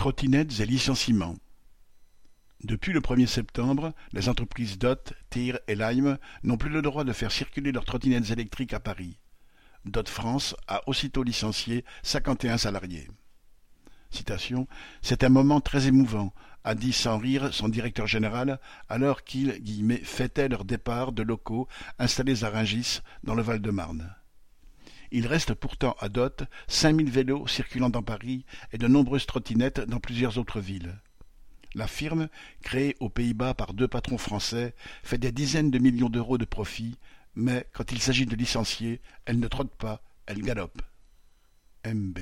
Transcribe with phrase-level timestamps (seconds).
[0.00, 1.36] Trottinettes et licenciements.
[2.64, 7.12] Depuis le 1er septembre, les entreprises Dot, Tir et Lime n'ont plus le droit de
[7.12, 9.18] faire circuler leurs trottinettes électriques à Paris.
[9.84, 13.08] Dot France a aussitôt licencié 51 salariés.
[15.02, 16.32] C'est un moment très émouvant,
[16.64, 18.58] a dit sans rire son directeur général
[18.88, 24.14] alors qu'il fêtait leur départ de locaux installés à Rungis dans le Val-de-Marne.
[25.12, 29.80] Il reste pourtant à Dot cinq mille vélos circulant dans Paris et de nombreuses trottinettes
[29.80, 31.00] dans plusieurs autres villes.
[31.74, 32.28] La firme,
[32.62, 36.98] créée aux Pays-Bas par deux patrons français, fait des dizaines de millions d'euros de profit,
[37.34, 40.82] mais quand il s'agit de licencier, elle ne trotte pas, elle galope.
[41.86, 42.18] MB